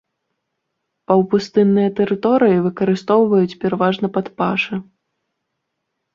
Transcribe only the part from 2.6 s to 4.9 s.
выкарыстоўваюць пераважна пад пашы.